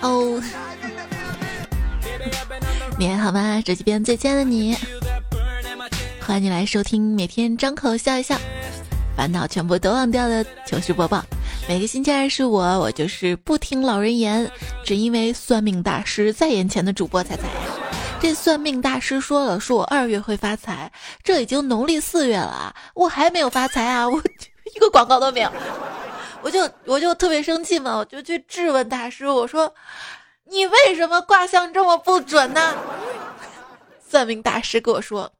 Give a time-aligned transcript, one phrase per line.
[0.00, 0.42] 哦。
[2.98, 3.62] 你还好吗？
[3.64, 4.76] 这几边最亲爱的你，
[6.20, 8.36] 欢迎你来收听每天张口笑一笑，
[9.16, 11.24] 烦恼全部都忘掉的糗事播报。
[11.68, 14.50] 每个星期二是我，我就是不听老人言，
[14.84, 17.42] 只因为算命大师在眼前的主播彩彩。
[18.20, 20.90] 这算命大师说了，说我二月会发财，
[21.22, 24.08] 这已经农历四月了，我还没有发财啊！
[24.08, 24.20] 我
[24.74, 25.52] 一个广告都没有，
[26.42, 29.74] 我就我就特别生气嘛，我就去质问大师，我说。
[30.50, 32.74] 你为什么卦象这么不准呢？
[34.00, 35.30] 算命大师跟我说，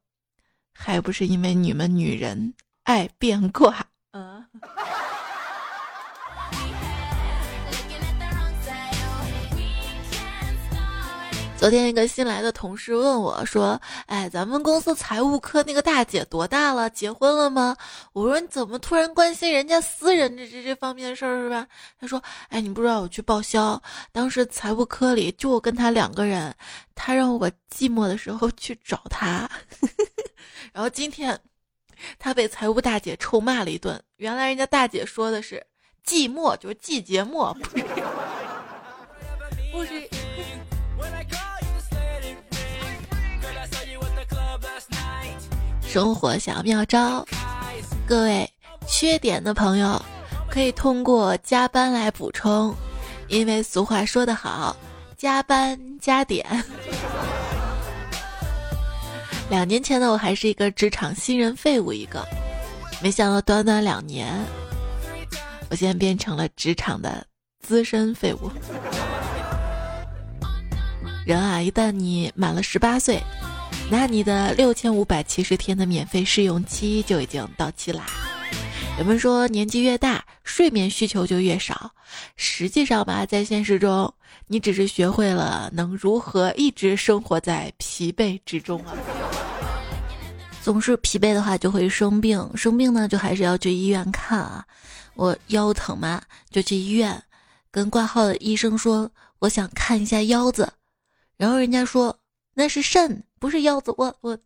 [0.75, 2.53] 还不是因为你们女人
[2.85, 3.87] 爱变卦。
[4.13, 4.45] 嗯。
[11.59, 16.89] 昨天一个新来的同事问我说：“哎，咱们公司财务科那个大姐多大了？
[16.91, 17.77] 结婚了吗？”
[18.15, 21.67] 我说：“你怎么突然关心人家私人这这这方面的事儿是吧？”
[22.01, 26.55] 他说：“哎，你不知道我去报销，当时财务科里就我跟他两个人，
[26.95, 29.51] 他让我寂寞的时候去找他，
[30.73, 31.37] 然后今天
[32.21, 34.01] 他被财务大姐臭骂了一顿。
[34.19, 35.61] 原来人家大姐说的是
[36.07, 37.53] 寂寞就是季节末，
[39.73, 40.09] 不是。”
[45.89, 47.27] 生活小妙招，
[48.07, 48.47] 各位
[48.87, 50.01] 缺点的朋友
[50.51, 52.75] 可以通过加班来补充，
[53.29, 54.77] 因为俗话说得好，
[55.17, 56.45] 加班加点。
[59.49, 62.23] 两年前呢，我还是一个职场新人废物一个，
[63.03, 64.29] 没想到短短两年，
[65.71, 67.27] 我现在变成了职场的
[67.67, 68.51] 资深废物。
[71.25, 73.23] 人啊，一旦你满了十八岁。
[73.91, 78.05] 那你的六千五百七十天的免费试用期就已经到期啦。
[78.99, 81.91] 人们说年纪越大，睡眠需求就越少。
[82.37, 84.13] 实际上吧，在现实中，
[84.47, 88.93] 你只是学会了能如何一直生活在疲惫之中啊。
[90.63, 94.67] 总是疲惫的话，就会生病，生病呢，就还是要去医院看啊。
[95.15, 96.21] 我腰疼嘛，
[96.51, 97.23] 就去医院，
[97.71, 100.71] 跟挂号的医生说我想看一下腰子，
[101.37, 102.19] 然后人家说
[102.55, 103.25] 那是肾。
[103.39, 104.39] 不是腰子，我我，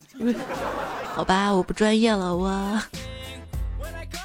[1.14, 2.80] 好吧，我不专业了，我。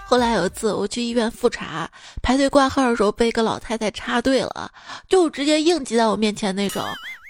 [0.05, 1.89] 后来有一次我去医院复查，
[2.21, 4.71] 排队挂号的时候被一个老太太插队了，
[5.09, 6.81] 就直接硬挤在我面前那种，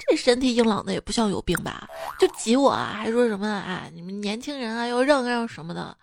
[0.08, 1.88] 这身体硬朗的也不像有病吧，
[2.20, 5.98] 就挤我啊，还说什么啊，你们年轻人啊要让让什么的。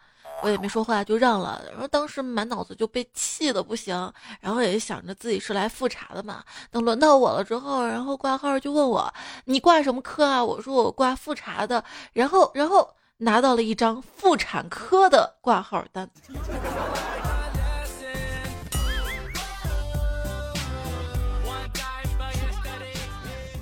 [0.44, 4.12] 我也没说话就让了，然后当时满脑子就被气的不行，
[4.42, 6.44] 然后也想着自己是来复查的嘛。
[6.70, 9.10] 等轮到我了之后，然后挂号就问我
[9.46, 10.44] 你挂什么科啊？
[10.44, 11.82] 我说我挂复查的，
[12.12, 16.06] 然后然后拿到了一张妇产科的挂号单。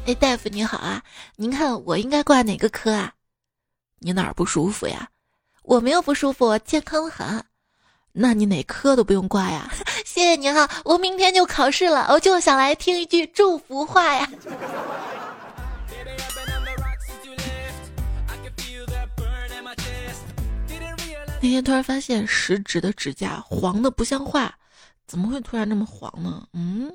[0.04, 1.00] 哎，大夫你好啊，
[1.36, 3.12] 您看我应该挂哪个科啊？
[4.00, 5.10] 你哪儿不舒服呀？
[5.62, 7.44] 我没有不舒服，健康的很。
[8.12, 9.72] 那你哪科都不用挂呀？
[10.04, 14.28] 谢谢您哈，我明天就考试了，我就想来听一句祝福话呀。
[21.40, 24.54] 那天突然发现食指的指甲黄的不像话，
[25.06, 26.46] 怎么会突然这么黄呢？
[26.52, 26.86] 嗯，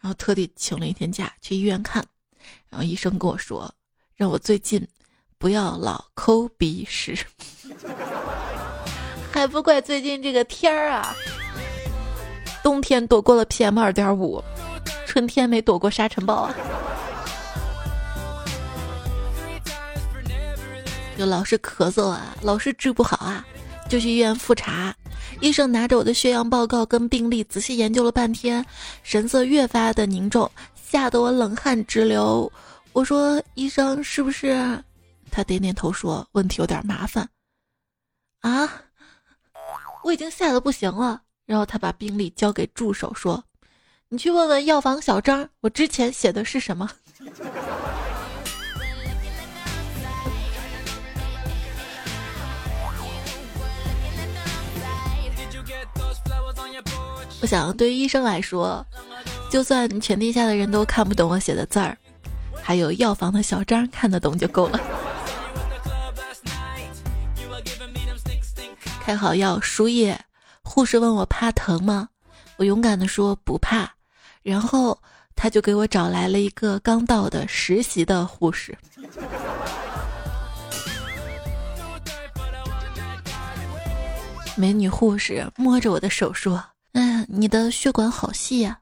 [0.00, 2.04] 然后特地请了一天假去医院看，
[2.68, 3.72] 然后医生跟我说，
[4.14, 4.86] 让我最近。
[5.38, 7.18] 不要老抠鼻屎，
[9.32, 11.14] 还不怪最近这个天儿啊！
[12.62, 14.42] 冬天躲过了 PM 二点五，
[15.06, 16.54] 春天没躲过沙尘暴啊！
[21.16, 23.44] 就老是咳嗽啊，老是治不好啊，
[23.88, 24.94] 就去医院复查。
[25.40, 28.64] 医生拿着我的血样报告跟病历仔细研究了半天，
[29.02, 32.50] 神色越发的凝重，吓得我冷汗直流。
[32.92, 34.78] 我说：“医生，是不是？”
[35.30, 37.26] 他点点头说：“问题有点麻烦，
[38.40, 38.82] 啊，
[40.02, 43.42] 我已经吓得不行了。”然后他把病历交给助手说
[44.08, 46.88] ：“你去问问药房小张，我之前写的是什么。”
[57.42, 58.86] 我想，对于医生来说，
[59.50, 61.96] 就算全天下的人都看不懂我写的字儿，
[62.62, 64.78] 还有药房的小张看得懂就够了。
[69.10, 70.16] 开好药输液，
[70.62, 72.08] 护士问我怕疼吗？
[72.58, 73.90] 我勇敢的说不怕，
[74.40, 74.96] 然后
[75.34, 78.78] 他就给我找来了一个刚到的实习的护士。
[84.54, 86.64] 美女护士摸着我的手说
[86.94, 88.78] ：“嗯，你的血管好细呀，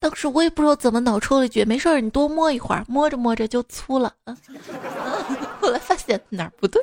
[0.00, 4.12] 当时我也不知道怎么脑抽了一句：“没事儿，你多摸一会儿，摸着摸着就粗了。”
[5.62, 6.82] 后来发现哪儿不对，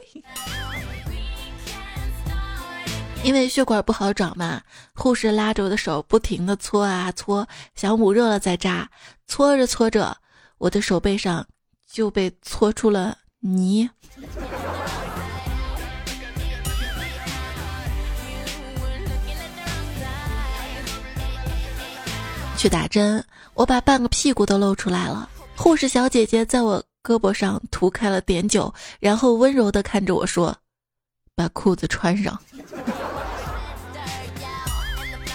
[3.26, 4.62] 因为血管不好找嘛。
[4.94, 8.88] 护士拉着我的手不停的搓啊搓，想捂热了再扎。
[9.26, 10.16] 搓着搓着，
[10.60, 11.44] 我的手背上
[11.92, 13.90] 就被搓出了泥。
[22.56, 23.26] 去打针，
[23.56, 25.28] 我把半个屁股都露出来了。
[25.56, 30.56] 护士小姐姐在我胳膊上涂开了碘酒，然后温柔地看着我说
[31.36, 32.40] ：“把裤子穿上。”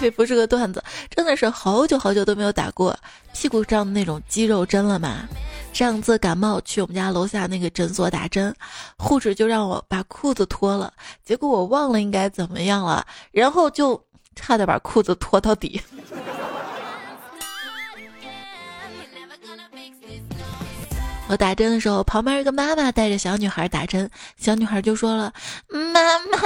[0.00, 2.96] 这不是个段子，真的是好久好久都没有打过
[3.34, 5.28] 屁股上的那种肌肉针了嘛。
[5.74, 8.54] 上次感冒去我们家楼下那个诊所打针，
[8.96, 10.90] 护士就让我把裤子脱了，
[11.22, 14.02] 结果我忘了应该怎么样了，然后就
[14.34, 15.80] 差点把裤子脱到底。
[21.28, 25.32] 我打针的时候，旁边一个妈妈带着小女孩打针，小女孩就说了
[25.68, 26.38] ：“妈妈，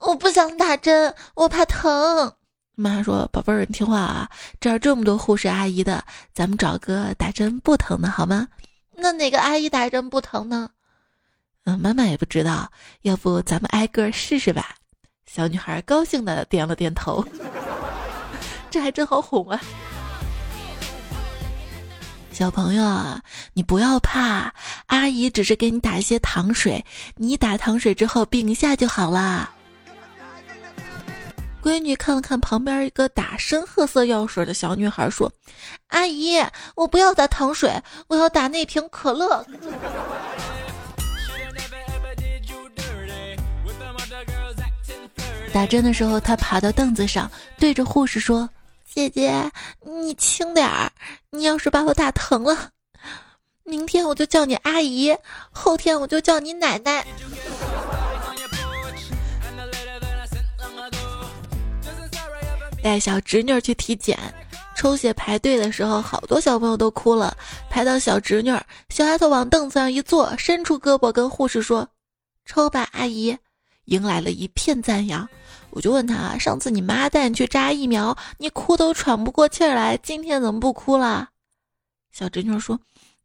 [0.00, 2.34] 我不想打针，我怕疼。”
[2.80, 8.48] 妈妈说：“宝贝儿，你听话啊，这儿这么多护士阿姨的，咱们找个打针不疼的好吗？
[8.96, 10.70] 那哪个阿姨打针不疼呢？”
[11.64, 12.72] 嗯，妈妈也不知道，
[13.02, 14.76] 要不咱们挨个试试吧。
[15.26, 17.22] 小女孩高兴的点了点头，
[18.70, 19.60] 这还真好哄啊。
[22.32, 23.20] 小朋友啊，
[23.52, 24.54] 你不要怕，
[24.86, 26.82] 阿姨只是给你打一些糖水，
[27.16, 29.50] 你打糖水之后冰一下就好了。
[31.62, 35.30] 闺女看了看旁边一个打深褐色药水的小女孩，说
[35.88, 36.42] ：“阿姨，
[36.74, 37.70] 我不要打糖水，
[38.08, 39.44] 我要打那瓶可乐。”
[45.52, 48.48] 打针的时候，她爬到凳子上，对着护士说。
[48.92, 49.48] 姐姐，
[49.84, 50.90] 你轻点儿！
[51.30, 52.70] 你要是把我打疼了，
[53.62, 55.16] 明天我就叫你阿姨，
[55.52, 57.06] 后天我就叫你奶奶。
[62.82, 64.18] 带小侄女去体检，
[64.74, 67.36] 抽血排队的时候，好多小朋友都哭了。
[67.68, 68.50] 排到小侄女，
[68.88, 71.86] 小丫头往凳子上一坐，伸出胳膊跟护士说
[72.46, 73.36] ：“抽吧，阿姨。”
[73.86, 75.28] 迎来了一片赞扬。
[75.70, 81.28] 我就问他：“上次你妈带你去扎疫苗，你哭都喘不过气来，今天怎么不哭了？”
[82.12, 82.78] 小侄女说：“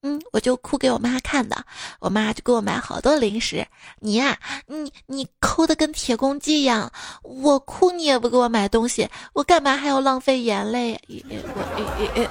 [0.05, 1.65] 嗯，我就哭给我妈看的，
[1.99, 3.65] 我妈就给我买好多零食。
[3.99, 4.37] 你呀，
[4.67, 6.91] 你你抠的跟铁公鸡一样，
[7.23, 12.29] 我哭你也不给我买东西，我干嘛还要浪费眼泪？”我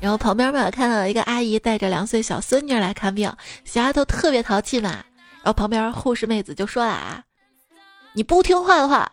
[0.00, 3.32] 然后旁边吧，看到一个阿姨带着两岁小孙女来看病，
[3.64, 4.90] 小丫头特别淘气嘛。
[4.90, 7.22] 然后旁边护士妹子就说了啊，
[8.14, 9.12] 你不听话的话，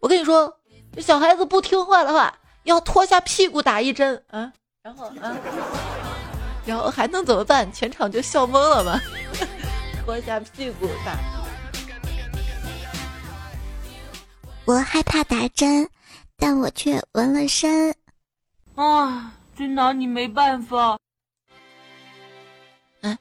[0.00, 0.52] 我跟你说，
[0.98, 2.34] 小孩子不听话的话，
[2.68, 4.52] 要脱下屁股打一针啊。
[4.82, 5.36] 然后啊，
[6.64, 7.70] 然后还能怎么办？
[7.72, 9.00] 全场就笑懵了吧。
[10.04, 11.18] 脱下屁股打。
[14.64, 15.88] 我害怕打针，
[16.36, 17.94] 但我却纹了身。
[18.74, 20.98] 啊，真拿你没办法。
[23.00, 23.18] 哎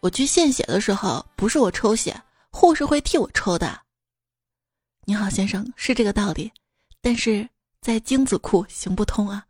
[0.00, 2.20] 我去献血的时候，不是我抽血，
[2.50, 3.80] 护士会替我抽的。
[5.04, 6.52] 你好，先生，是这个道理，
[7.00, 7.48] 但是
[7.80, 9.46] 在精子库行不通啊。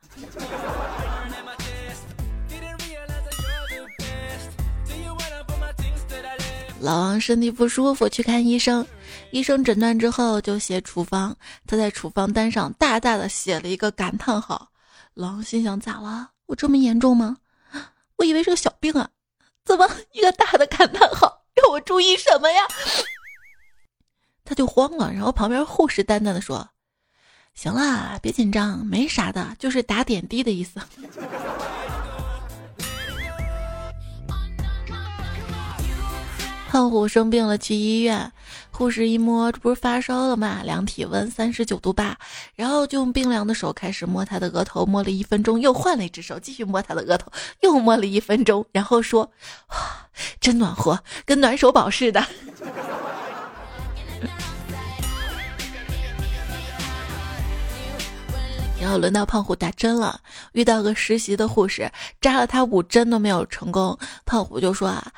[6.79, 8.87] 老王身体不舒服，去看医生，
[9.33, 11.35] 医生诊断之后就写处方，
[11.67, 14.71] 他在处方单上大大的写了一个感叹号。
[15.15, 16.31] 老王心想：咋了？
[16.47, 17.37] 我这么严重吗？
[18.17, 19.11] 我以为是个小病啊。
[19.65, 21.43] 怎么一个大的感叹号？
[21.57, 22.63] 要我注意什么呀？
[24.45, 26.71] 他就慌了，然后旁边护士淡淡的说
[27.55, 30.81] ：“行了，别紧张，没啥的，就是打点滴的意思。
[36.71, 38.33] ”胖虎生病了，去医院。
[38.71, 40.63] 护士一摸，这不是发烧了吗？
[40.65, 42.17] 量体温三十九度八，
[42.55, 47.31] 然后就用冰凉的手开始摸他的额头，摸了一分钟，又换了一只手继续摸他的额头，
[47.61, 49.31] 又摸了一分钟，然后说
[50.41, 52.25] ：“真暖和，跟暖手宝似的。”
[58.81, 60.19] 然后轮到胖虎打针了，
[60.53, 63.97] 遇到个实习的护士，扎了他五针都没有成功。
[64.25, 65.13] 胖虎就说：“啊，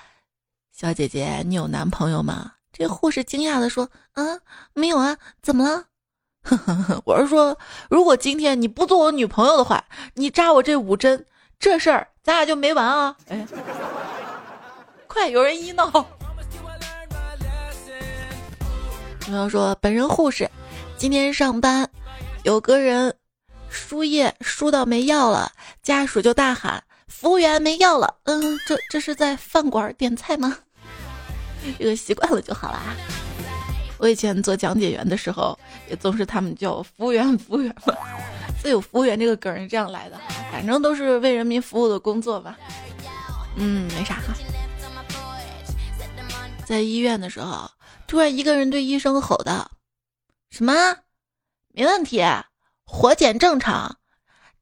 [0.72, 4.24] 小姐姐，你有男朋友吗？”这护士惊讶的说：“啊，
[4.74, 5.84] 没有啊，怎么了？
[7.06, 7.56] 我是说，
[7.88, 11.24] 如果今天你不做我女朋友的话，你扎我这五针，
[11.60, 13.16] 这事儿咱俩就没完啊！
[13.28, 13.46] 哎，
[15.06, 15.88] 快，有人一闹。
[19.20, 20.50] 朋友说，本人护士，
[20.96, 21.88] 今天上班，
[22.42, 23.14] 有个人
[23.72, 25.50] 输液输到没药了，
[25.82, 30.58] 家属就大喊：“服务员没药了。”嗯，这这是在饭馆点菜吗？
[31.78, 32.80] 这个习惯了就好啦。
[33.98, 37.94] 我以前做讲解员的时候，也总是他们叫我服务员，服务员嘛，
[38.60, 40.20] 所以有服务员这个梗是这样来的。
[40.50, 42.58] 反正都是为人民服务的工作吧。
[43.56, 44.34] 嗯，没啥哈。
[46.66, 47.70] 在医院的时候，
[48.06, 49.70] 突然一个人对医生吼道
[50.50, 50.72] ：“什么？
[51.74, 52.22] 没问题，
[52.92, 53.96] 活检正常，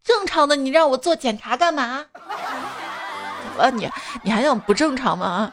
[0.05, 2.07] 正常的，你让我做检查干嘛？
[3.59, 3.91] 啊，你
[4.23, 5.53] 你还想不正常吗？”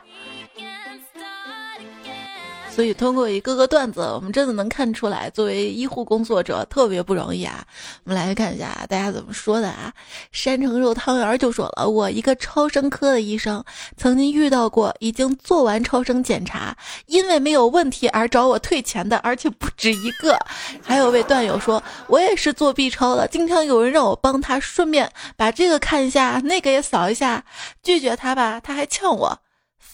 [2.78, 7.66] 所以通过一个个段子，我们真的能看出来，作为医护工作者特别不容易啊。
[8.04, 9.92] 我们来看一下大家怎么说的啊。
[10.32, 13.66] 山城肉汤圆就说了，我一个超声科的医生，
[13.98, 20.38] 曾经遇到过已经做完超声检查，因为没有问题而找我退钱的，而且不止一个。
[20.84, 27.44] 还有位段友说，我也是做 B 超的，经常有人让我帮他，顺便把这个看一下，那个也扫一下，
[27.82, 29.40] 拒绝他吧，他还呛我。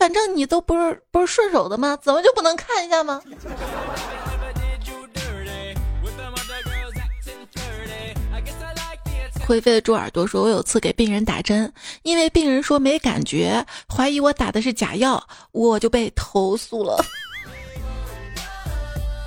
[0.04, 1.98] 反正你都不是不是顺手的吗？
[2.02, 3.22] 怎么就不能看一下吗？
[9.48, 17.02] 灰飞的猪耳朵说：“我有次给病人打针，因为病人说没感觉，怀疑我打的是假药，我就被投诉了。”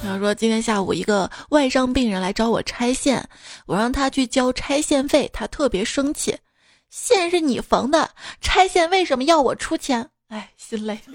[0.04, 3.26] 他说：“今天下午一个外伤病人来找我拆线，
[3.64, 6.36] 我让他去交拆线费，他特别生气，
[6.90, 8.10] 线是你缝的，
[8.42, 10.98] 拆线为什么要我出钱？”哎，心累。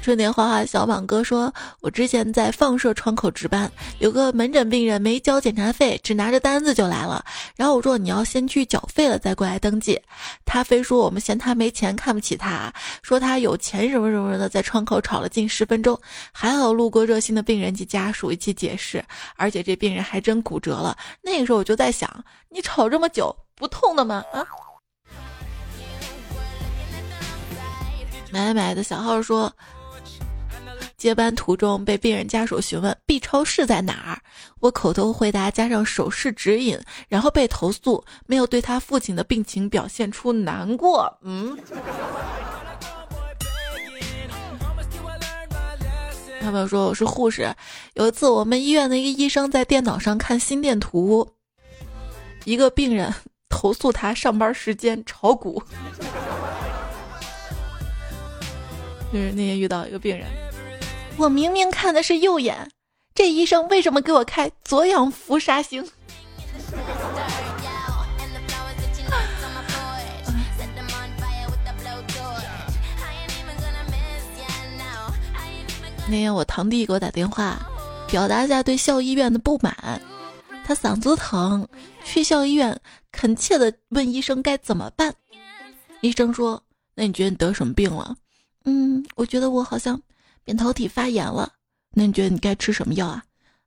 [0.00, 1.52] 春天花花小满哥说
[1.82, 7.22] ：“我之前在放射窗口值班，有个门诊病人没交检查费，只拿着单子就来了。
[7.56, 10.00] 然后我说你要先去缴费了再过来登记。
[10.46, 16.00] 他非说我们嫌他没钱，看不起他，说他有钱什么什么的，在窗口吵了近十分钟。
[16.32, 19.04] 还好路过热心的病人及家属一起解释，
[19.36, 20.96] 而且这病人还真骨折了。
[21.20, 22.08] 那个时候我就在想，
[22.48, 24.24] 你吵这么久不痛的吗？
[24.32, 24.46] 啊？”
[28.38, 29.52] 买买的小号说，
[30.96, 34.18] 接班途中被病人家属询问 B 超室在哪儿，
[34.60, 36.78] 我口头回答加上手势指引，
[37.08, 41.18] 然后被投诉没有对他父亲的病情表现出难过。
[41.22, 41.58] 嗯，
[46.40, 47.52] 他们说我是护士，
[47.94, 51.28] 有一次我们医院的一个医生在电脑上看心电图，
[52.44, 53.12] 一个病人
[53.50, 55.60] 投诉他上班时间炒股。
[59.12, 60.26] 就是那天遇到一个病人，
[61.16, 62.70] 我明明看的是右眼，
[63.14, 65.88] 这医生为什么给我开左氧氟沙星？
[76.10, 77.58] 那天我堂弟给我打电话，
[78.10, 80.00] 表达一下对校医院的不满，
[80.66, 81.66] 他嗓子疼，
[82.04, 82.78] 去校医院
[83.10, 85.14] 恳切的问医生该怎么办。
[86.02, 86.62] 医生说
[86.94, 88.16] ：“那你觉得你得什么病了？”
[88.64, 90.00] 嗯，我觉得我好像
[90.44, 91.52] 扁桃体发炎了。
[91.92, 93.22] 那你觉得你该吃什么药啊？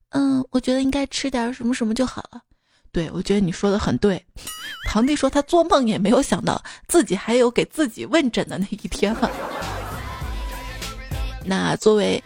[0.10, 2.42] 嗯，我觉得应该吃点什么什么就好了。
[2.92, 4.24] 对，我觉得你说的很对。
[4.88, 9.32] 堂弟说他做梦也没有想到自己还有给自己问诊的那一天了。
[11.46, 12.22] 那作为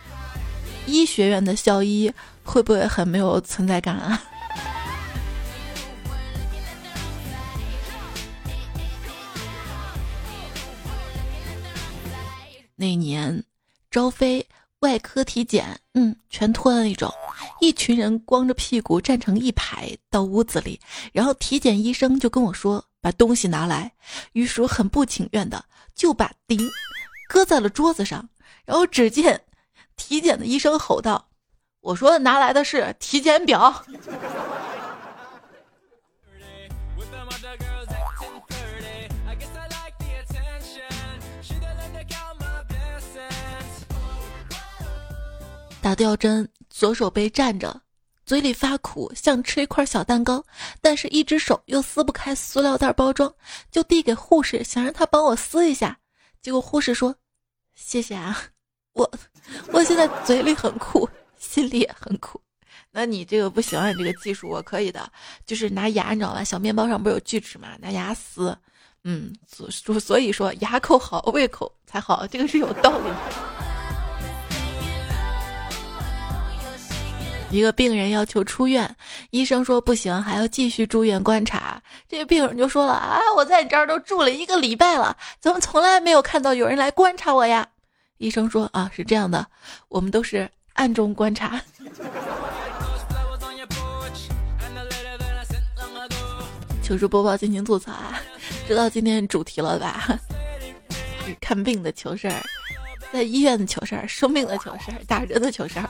[0.88, 2.12] 医学院的校医，
[2.44, 4.22] 会不会很没有存在感啊？
[12.75, 13.44] 那年
[13.89, 14.46] 招飞
[14.79, 17.12] 外科体检，嗯，全脱的那种，
[17.62, 20.79] 一群人光着屁股站成一排到屋子里，
[21.13, 23.91] 然后体检医生就跟我说把东西拿来，
[24.34, 25.63] 于是我很不情愿的
[25.96, 26.60] 就把钉
[27.29, 28.27] 搁在了桌子上，
[28.65, 29.41] 然后只见
[29.96, 31.29] 体检的医生吼道
[31.82, 33.84] ：“我说拿来的是体检表。”
[45.86, 47.80] 打吊针，左手背站着，
[48.25, 50.44] 嘴里发苦，像吃一块小蛋糕，
[50.82, 53.32] 但是一只手又撕不开塑料袋包装，
[53.70, 55.96] 就递给护士，想让他帮我撕一下。
[56.42, 57.15] 结果护士说
[57.77, 58.36] ：“谢谢啊，
[58.94, 59.08] 我
[59.72, 62.42] 我现在嘴里很苦，心里也很苦。
[62.89, 65.08] 那你这个不行，你这个技术我可以的，
[65.46, 66.44] 就是拿牙，你知道吧？
[66.44, 67.77] 小面包上不是有锯齿吗？
[67.80, 68.58] 拿牙撕。
[69.04, 73.06] 嗯，所所以说牙口好，胃口才好，这个是有道理。”
[77.56, 78.94] 一个病人要求出院，
[79.30, 81.82] 医生说不行，还要继续住院观察。
[82.06, 87.66] 这个病人就说了啊，我在你这儿都住了一个礼拜了，怎么从来没有看到有人来观察我呀？
[88.18, 89.48] 医生说啊，是这样的，
[89.88, 91.62] 我们都是暗中观察。
[96.84, 98.20] 糗事播报进行吐槽啊！
[98.68, 100.20] 知道今天主题了吧？
[101.40, 102.44] 看病的糗事儿，
[103.14, 105.90] 在医院的糗事儿，生病的糗事儿，打人的糗事儿。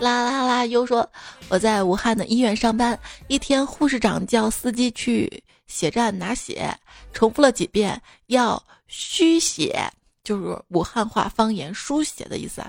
[0.00, 0.66] 啦啦啦！
[0.66, 1.08] 又说
[1.48, 2.98] 我在武汉的医院上班，
[3.28, 6.72] 一天护士长叫司机去血站拿血，
[7.12, 9.90] 重复了几遍要虚血，
[10.22, 12.62] 就是武汉话方言输血的意思。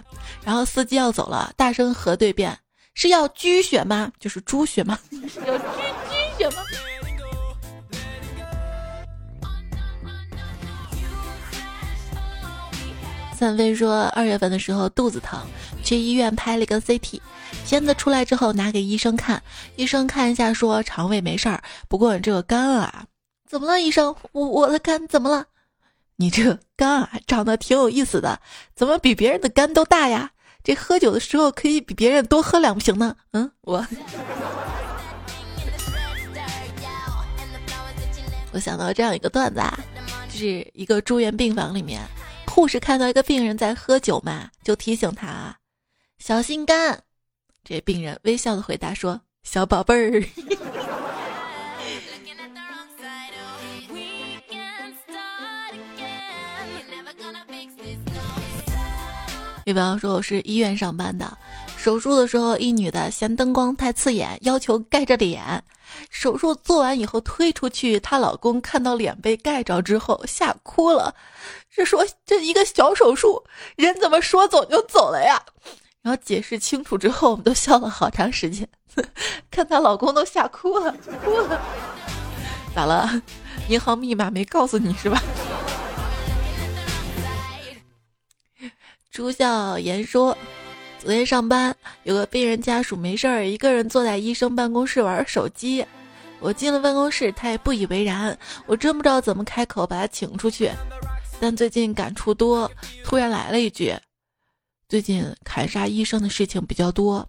[0.44, 2.58] 然后司机要走了，大声核对遍，
[2.94, 4.12] 是要居血吗？
[4.20, 4.98] 就是猪血吗？
[5.12, 6.64] 有居居血吗？
[13.38, 15.40] 三飞说，二月份的时候肚子疼，
[15.84, 17.22] 去医院拍了一个 CT，
[17.68, 19.40] 片子出来之后拿给医生看，
[19.76, 23.06] 医生看一下说肠胃没事儿，不过你这个肝啊，
[23.48, 23.80] 怎么了？
[23.80, 25.46] 医生，我我的肝怎么了？
[26.16, 28.42] 你这肝啊长得挺有意思的，
[28.76, 30.32] 怎么比别人的肝都大呀？
[30.64, 33.16] 这喝酒的时候可以比别人多喝两瓶呢。
[33.34, 33.86] 嗯，我
[38.52, 39.78] 我想到这样一个段子啊，
[40.28, 42.02] 就是一个住院病房里面。
[42.58, 45.56] 护士看到一个病人在喝酒嘛，就提醒他啊
[46.18, 47.04] 小心肝。
[47.64, 50.20] 这病人微笑的回答说：“小宝贝儿。
[59.64, 61.38] ”比方说我是医院上班的，
[61.88, 65.64] 手术的时候，一女的嫌灯光太刺眼，要求盖着脸。
[66.10, 71.16] 手术做完以后推出去，她老公看到脸被盖着之后吓哭了。
[71.70, 73.42] 是说这一个小手术，
[73.78, 75.42] 人怎么说走就走了呀？
[76.02, 78.68] 然后解释清楚之后，我们都笑了好长时间，
[79.50, 81.62] 看她老公都吓哭了，哭了。
[82.76, 83.10] 咋了？
[83.70, 85.24] 银行密码没告诉你是吧？
[89.10, 90.38] 朱笑言说，
[91.08, 91.74] 昨天上班
[92.04, 95.86] 有个病人家属没事儿，一个人坐在医生办公室玩手机。
[96.42, 98.38] 我进了办公室，他也不以为然。
[98.66, 100.70] 我真不知道怎么开口把他请出去。
[101.40, 102.70] 但最近感触多，
[103.06, 103.96] 突然来了一句
[104.90, 107.26] ：“最近砍杀医生的事情比较多，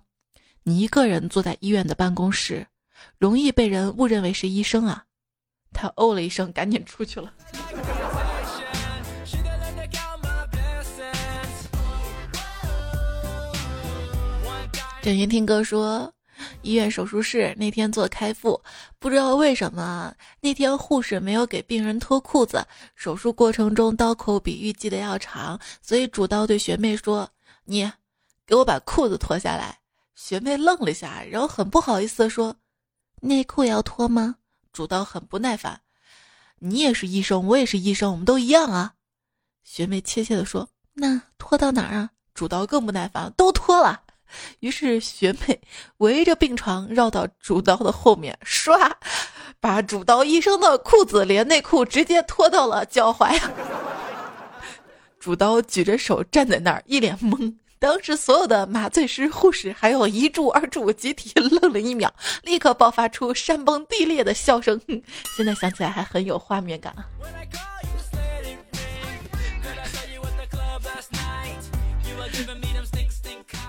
[0.64, 2.66] 你一个人坐在医院的办公室，
[3.16, 5.04] 容易被人误认为是医生啊。”
[5.72, 7.32] 他哦了一声，赶紧出去了。
[15.02, 16.12] 整云听哥说。
[16.62, 18.62] 医院手术室那天做开腹，
[19.00, 22.64] 不知道为什么那天护士没有给病人脱裤子。
[22.94, 27.28] 手术过程中刀口比预计的要长，所以主刀对学妹说
[27.66, 27.90] ：“你
[28.46, 29.80] 给我把裤子脱下来。”
[30.14, 32.54] 学妹愣了一下，然后很不好意思的说
[33.22, 34.36] ：“内裤要脱吗？”
[34.72, 35.80] 主刀很不耐烦
[36.60, 38.94] ：“你也是医生，我也是医生，我们都一样啊。”
[39.64, 44.02] 学妹怯怯的说：“那脱到哪儿啊？”主刀更不耐烦：“都脱了。”
[44.60, 45.60] 于是学妹
[45.98, 48.90] 围着病床绕到主刀的后面，唰，
[49.60, 53.40] 把主刀医生的裤子连内裤直接脱到了脚踝。
[55.18, 57.54] 主刀举着手站在那儿，一脸懵。
[57.80, 62.12] 当时所有的麻醉师、护士还有一柱、二柱集体愣了一秒，
[62.42, 64.80] 立刻爆发出山崩地裂的笑声。
[65.36, 67.06] 现在想起来还很有画面感啊。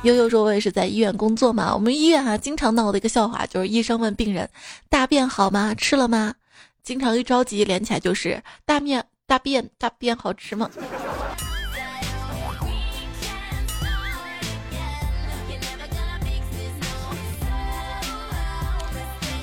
[0.03, 4.49] 悠悠说：“我也是在医院工作嘛，我们医院啊经常闹的一个笑话就是医生问病人
[4.87, 5.75] 大便好吗？
[5.75, 6.33] 吃了吗？
[6.83, 10.69] 经常一着急连起来就是大面大便大便好吃吗？”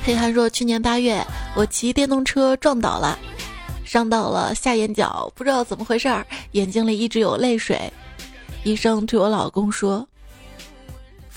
[0.02, 1.22] 黑憨说：“去年八月
[1.54, 3.18] 我骑电动车撞倒了，
[3.84, 7.92] 伤到了下眼角，不知道怎么回事儿，眼睛里一直有泪水。
[8.64, 10.08] 医生对我老公说。”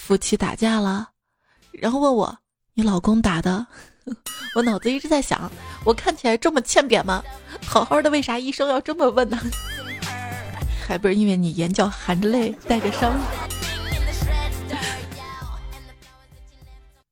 [0.10, 1.10] 夫妻打架了，
[1.72, 2.40] 然后问我
[2.74, 3.68] ：“你老公打的？”
[4.58, 5.52] 我脑子一直在想：
[5.86, 7.24] 我看起来这么欠扁吗？
[7.64, 9.40] 好好的，为啥医生要这么问呢？
[10.88, 13.14] 还不是因为你眼角含着泪，带着伤。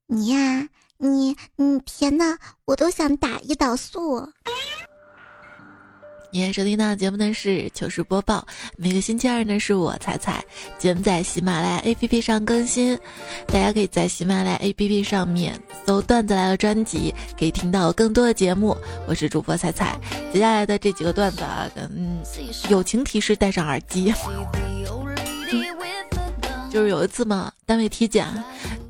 [0.07, 4.33] 你呀，你，你甜的，我都想打胰岛素。
[6.29, 10.43] 你收听到的节目呢是糗事播报，每个星期二呢是我彩彩
[10.77, 12.97] 节目在喜马拉雅 APP 上更新，
[13.47, 18.75] 大家可以在喜马拉雅 APP 上面搜“段子来了”专辑，可以听到更多的节目。
[19.07, 19.99] 我是主播彩彩，
[20.33, 22.19] 接下来的这几个段子啊，嗯，
[22.69, 24.13] 友情提示，戴上耳机。
[26.69, 28.27] 就是有一次嘛，单位体检，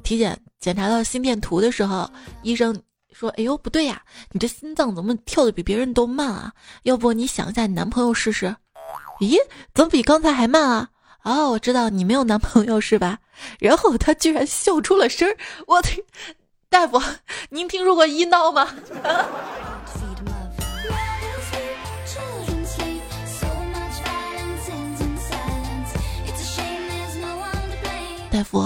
[0.01, 2.09] 体检检查到心电图的时候，
[2.41, 2.75] 医生。
[3.17, 6.53] 说：“哎呦，不对呀，你这心脏怎么跳的比别人都慢啊？
[6.83, 8.55] 要不你想一下你男朋友试试？
[9.19, 9.39] 咦，
[9.73, 10.89] 怎么比刚才还慢啊？
[11.23, 13.17] 哦，我知道你没有男朋友是吧？
[13.59, 15.89] 然后他居然笑出了声儿，我的
[16.69, 17.01] 大夫，
[17.49, 18.69] 您听说过医闹吗？
[28.29, 28.63] 大夫，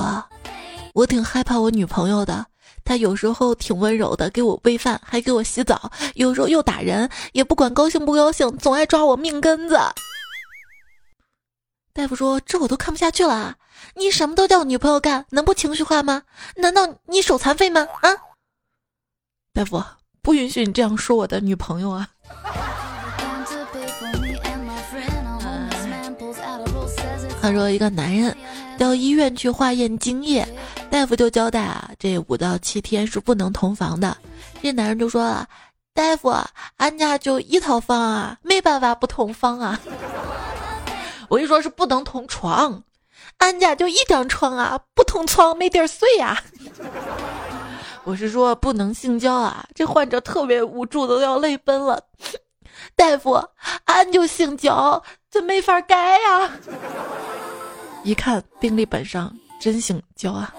[0.94, 2.51] 我挺害怕我女朋友的。
[2.92, 9.80] 他有时候挺温柔的，给我喂饭，还给我洗澡；有时候又打人，也不管高兴不高兴，总爱抓我命根子。
[11.94, 13.56] 大夫说：“这我都看不下去了啊，
[13.96, 16.24] 你什么都叫女朋友干，能不情绪化吗？
[16.58, 18.12] 难道你手残废吗？”啊！
[19.54, 19.82] 大夫
[20.22, 22.10] 不允许你这样说我的女朋友啊！
[27.42, 28.36] 他说一个男人。
[28.78, 30.48] 到医院去化验精液，
[30.90, 34.18] 大夫就交代啊，这五到七天是不能同房的。
[34.62, 35.48] 这男人就说了
[35.94, 36.34] ：“大夫，
[36.78, 39.80] 俺家就一套房啊，没办法不同房啊。”
[41.30, 42.82] 我一说是不能同床，
[43.38, 46.42] 俺家就一张床啊，不同床没地儿睡呀。
[48.04, 52.02] 我是说不能性交啊，这患者特别无助，都要泪奔了。
[52.96, 53.40] 大夫，
[53.86, 56.52] 俺就性交，这没法改呀。
[58.04, 60.54] 一看病历本上真性交啊！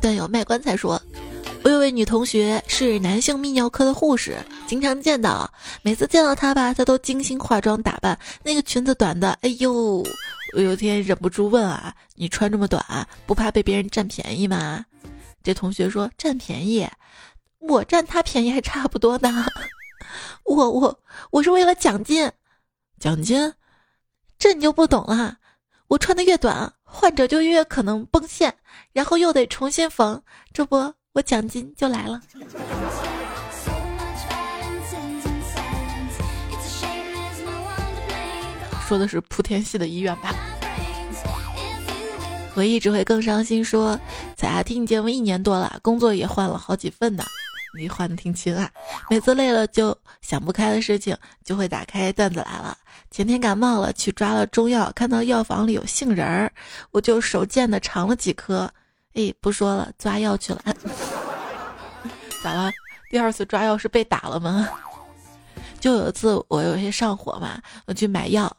[0.00, 1.00] 段友卖棺材说
[1.62, 5.50] ：“我有位女同学是男性泌尿科的护士，经常见到，
[5.82, 10.02] 每次见到她吧，她都精心化妆打扮，那个裙子短的，哎呦！
[10.56, 12.82] 我有天忍不住问啊，你穿这么短，
[13.26, 14.84] 不怕被别人占便宜吗？
[15.42, 16.88] 这同学说占便宜，
[17.58, 19.44] 我占她便宜还差不多呢。
[20.44, 22.30] 我我我是为了奖金。”
[23.00, 23.52] 奖金，
[24.38, 25.36] 这你就不懂了。
[25.88, 28.54] 我穿的越短，患者就越可能崩线，
[28.92, 32.22] 然后又得重新缝，这不，我奖金就来了。
[38.88, 40.34] 说的是莆田系的医院吧？
[42.54, 43.62] 我一直会更伤心。
[43.64, 43.98] 说，
[44.36, 47.24] 在啊，听你节目一年多了，工作也换了好几份呢。
[47.76, 48.70] 你换的挺勤啊，
[49.10, 52.76] 每次累了就想不开的事情，就会打开段子来了。
[53.10, 56.52] 前天感冒了，去抓了中药，看到药房里有杏仁儿，
[56.90, 58.70] 我就手贱的尝了几颗。
[59.14, 60.62] 哎，不说了，抓药去了。
[62.42, 62.70] 咋了？
[63.10, 64.68] 第二次抓药是被打了吗？
[65.78, 68.50] 就有一次我有些上火嘛，我去买药，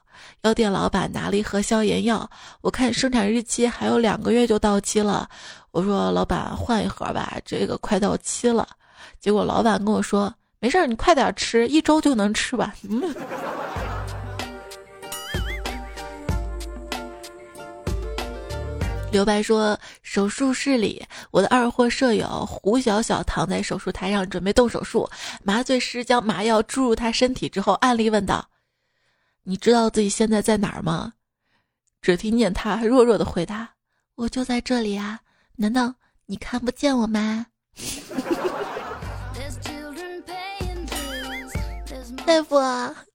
[0.44, 2.30] 药店老板拿了一盒消炎药，
[2.62, 5.28] 我看生产日期还有两个月就到期了，
[5.72, 8.66] 我说老板换一盒吧，这个快到期了。
[9.20, 12.72] 结果老板跟我说：“没事儿，你快点吃，一周就能吃完。
[19.12, 25.10] ”刘白说：“手术室里，我的二货舍友胡小小躺在手术台上准备动手术，
[25.42, 28.50] 麻醉师将麻药注入他身体之后，暗例问道
[29.44, 31.14] ：‘你知道自己现在在哪儿吗？’
[32.02, 33.70] 只听见他弱弱的回答
[34.16, 35.22] ：‘我就在这里啊，
[35.56, 37.46] 难道你看不见我吗？’”
[42.26, 43.06] 大夫啊，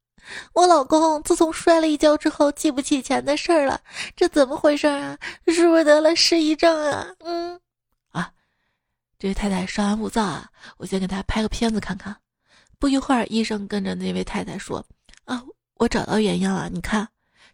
[0.52, 3.80] 我老公自从摔了一跤之后，记不起以前的事儿了，
[4.14, 5.18] 这怎么回事啊？
[5.48, 7.06] 是不是得了失忆症啊？
[7.18, 7.60] 嗯，
[8.12, 8.32] 啊，
[9.18, 12.16] 这位太太稍安勿躁啊，我先给她拍个片子看看。
[12.78, 14.86] 不一会儿，医生跟着那位太太说
[15.26, 15.42] ：“啊，
[15.74, 17.08] 我找到原因了，你看，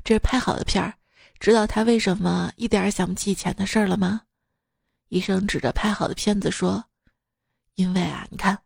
[0.05, 0.95] 这是拍好的片儿。
[1.40, 4.23] 知道他为什么一点想不起以前的事儿了吗？”
[5.09, 6.85] 医生指着拍好的片子说
[7.77, 8.59] ：“因为啊，你看，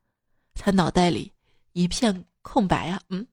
[0.54, 1.32] 他脑袋里
[1.72, 3.26] 一片。”空白呀，嗯。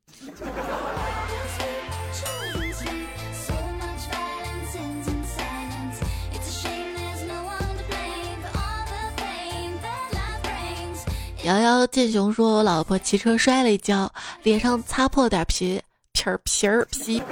[11.43, 14.11] 瑶瑶剑雄说：“我老婆骑车摔了一跤，
[14.43, 17.23] 脸上擦破点皮皮儿皮儿皮，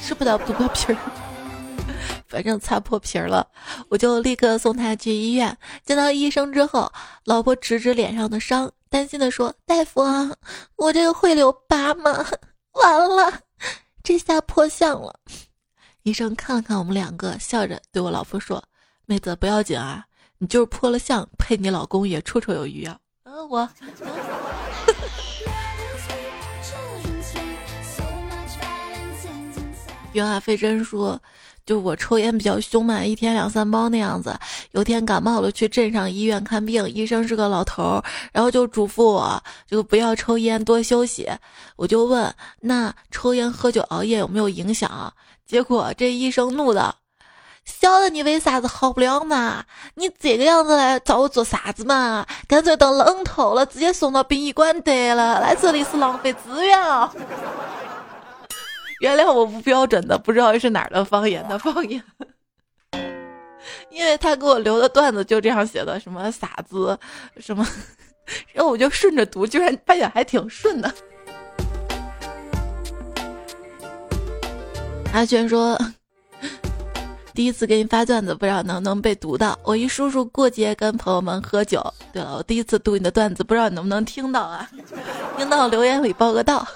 [0.00, 0.96] 吃不了不破皮儿，
[2.28, 3.44] 反正擦破皮儿了。
[3.88, 5.56] 我就立刻送她去医院。
[5.84, 6.92] 见到医生之后，
[7.24, 10.36] 老婆指指脸上的伤。”担心的说：“大夫啊，
[10.76, 12.26] 我这个会留疤吗？
[12.72, 13.40] 完了，
[14.04, 15.18] 这下破相了。”
[16.04, 18.62] 医生看了看我们两个，笑着对我老婆说
[19.06, 20.04] ：“妹子不要紧啊，
[20.36, 23.66] 你就是破了相，配你老公也绰绰有余啊。”嗯，我。
[30.12, 31.18] 袁海飞真说。
[31.64, 34.36] 就我抽烟比较凶嘛，一天两三包那样子。
[34.72, 41.30] 有天感冒了，去镇上医院看病，医生是个老头儿，然后就嘱咐我，就不要抽烟，多休息。
[41.76, 45.12] 我就问，那抽烟喝酒熬夜有没有影响？
[45.46, 46.94] 结果这医生怒的，
[47.64, 49.64] 晓得你为啥子好不了嘛？
[49.94, 52.26] 你这个样子来找我做啥子嘛？
[52.48, 57.12] 干脆等冷透了，直接送到殡仪馆得了，来这里是浪费资源啊！
[59.02, 62.00] 原谅我不标准的，不知道是哪儿的方言的方言。
[63.90, 66.96] 因为他给我留的段子就这样写的，什么傻子，
[67.38, 67.66] 什么，
[68.54, 70.94] 然后我就顺着读，居然发现还挺顺的。
[75.12, 75.76] 阿轩说。
[77.34, 79.58] 第一次给你发段子，不知道能不能被读到。
[79.64, 81.82] 我一叔叔过节跟朋友们喝酒。
[82.12, 84.68] 对了，我第一次读你的段子，不知道你能不能听到啊？
[85.38, 86.68] 听到留言里报个到。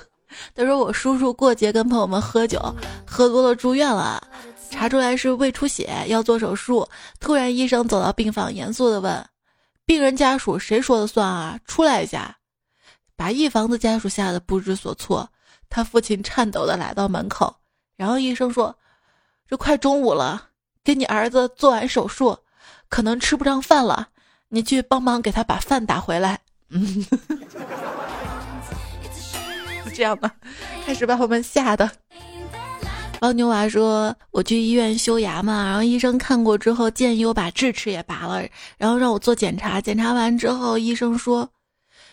[0.55, 2.61] 他说我叔叔过节跟朋友们喝酒，
[3.07, 4.23] 喝多了住院了，
[4.71, 6.89] 查出来是胃出血，要做手术。
[7.21, 9.29] 突然医生走到病房，严肃的问
[9.87, 11.59] ：“病人家属谁说了算啊？
[11.67, 12.37] 出来一下！”
[13.17, 15.29] 把一房子家属吓得不知所措。
[15.69, 17.57] 他父亲颤抖的来到门口，
[17.97, 18.77] 然后医生说。
[19.49, 20.49] 这快中午了，
[20.83, 22.37] 给你儿子做完手术，
[22.89, 24.09] 可能吃不上饭了，
[24.49, 26.41] 你去帮忙给他把饭打回来。
[26.71, 27.07] 嗯，
[29.97, 30.31] 这样吧，
[30.85, 31.91] 开始把我们吓的。
[33.23, 39.81] 王牛娃说：“我去医院修牙嘛，然后医生看过之后建议我把智齿也拔了，然后让我做检查。
[39.81, 41.49] 检查完之后，医生说，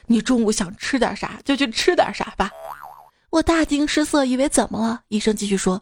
[0.07, 2.49] 你中午想吃点啥就去吃点啥吧。
[3.29, 5.01] 我大惊失色，以为怎么了？
[5.09, 5.81] 医生继续说。”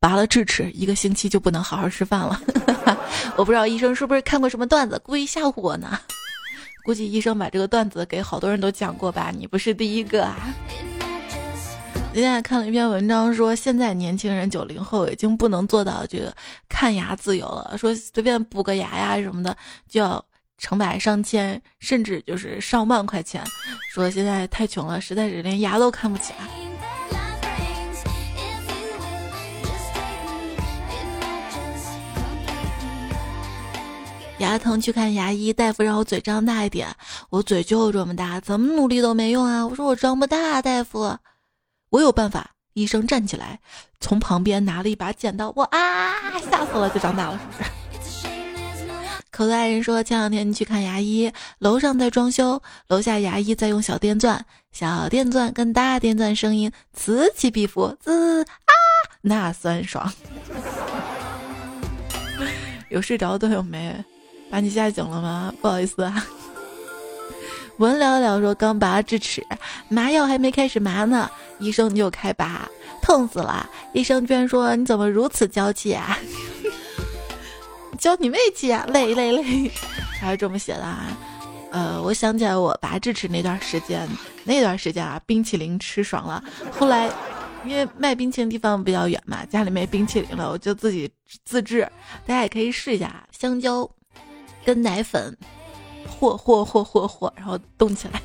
[0.00, 2.40] 拔了智齿，一个星期就不能好好吃饭了。
[3.36, 5.98] 我不知道医生是不是看过什么段子，故意吓唬我呢？
[6.84, 9.32] 估计医生把这个段子给好多人都讲过吧？
[9.36, 10.36] 你不是第一个啊！
[12.14, 16.34] 今天看了一篇文章，说现在年轻人九零后已经不能做到这个
[16.68, 19.56] 看牙自由了，说随便补个牙呀什么的
[19.88, 20.24] 就要
[20.56, 23.40] 成百上千，甚至就是上万块钱。
[23.92, 26.48] 说现在太穷了，实在是连牙都看不起啊。
[34.38, 36.88] 牙疼去看牙医，大夫让我嘴张大一点，
[37.30, 39.64] 我嘴就这么大，怎么努力都没用啊！
[39.64, 41.16] 我说我张不大，大夫，
[41.90, 42.50] 我有办法。
[42.74, 43.58] 医生站起来，
[43.98, 47.70] 从旁边拿了一把剪刀，我啊，吓死了，就长大了，是不是？
[49.32, 58.72] 口袋人说，前两天去看牙医，楼上在装修，楼下牙医在用小电钻，小电钻跟大电钻声音此起彼伏，滋啊，
[59.20, 60.12] 那酸爽。
[62.90, 64.04] 有睡着的有没？
[64.50, 65.52] 把你吓醒了吗？
[65.60, 66.24] 不好意思啊。
[67.78, 69.44] 文聊聊说刚拔智齿，
[69.88, 72.68] 麻药还没开始麻呢，医生就开拔，
[73.02, 73.68] 痛死了。
[73.92, 76.18] 医生居然说你怎么如此娇气啊？
[77.98, 78.86] 娇你妹气啊！
[78.92, 79.70] 累累累，
[80.20, 81.16] 还是这么写的啊？
[81.70, 84.08] 呃，我想起来我拔智齿那段时间，
[84.44, 86.42] 那段时间啊，冰淇淋吃爽了。
[86.70, 87.10] 后来
[87.64, 91.10] 因为卖冰淇淋地方比较远嘛，家里没冰淇淋了，我就自己
[91.44, 91.80] 自制。
[92.24, 93.88] 大家也可以试一下香蕉。
[94.64, 95.34] 跟奶粉
[96.06, 98.20] 和和和和和，然后动起来。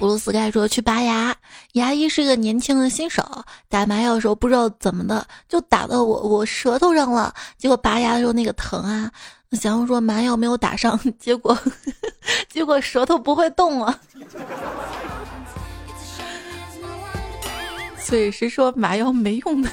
[0.00, 1.34] 乌鲁斯盖说去拔牙，
[1.72, 3.22] 牙医是个年轻的新手，
[3.68, 9.10] 打麻药的时候不知道怎么的就打到我我舌头上了，结果拔牙的时候那个疼啊！
[9.52, 11.56] 想要说麻药没有打上， 结果
[12.48, 14.00] 结果舌头不会动了。
[17.98, 19.68] 所以是说麻药没用的。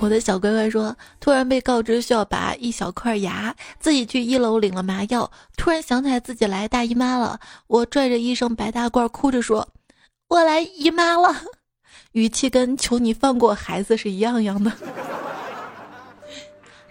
[0.00, 9.68] 我的小乖乖说，突然被告知需要拔一小块牙，自己去一楼领了麻药，突然想起来自己来大姨妈了，我拽着医生白大褂，哭着说
[10.28, 11.36] ：“我来姨妈了。”
[12.12, 14.72] 语气跟求你放过孩子是一样样的。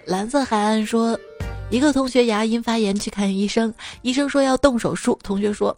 [0.06, 1.20] 蓝色海岸说，
[1.72, 5.76] 一个同学牙龈发炎去看医生，医生说要动手术，同学说。